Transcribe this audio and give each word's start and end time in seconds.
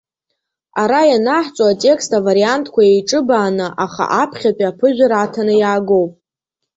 Ара 0.81 1.01
ианаҳҵо 1.09 1.63
атекст 1.71 2.11
авариантқәа 2.19 2.81
еиҿыбааны, 2.91 3.67
аха 3.85 4.03
аԥхьатәи 4.21 4.69
аԥыжәара 4.69 5.17
аҭаны 5.19 5.53
иаагоуп. 5.57 6.11